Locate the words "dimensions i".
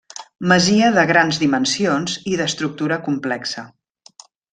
1.43-2.35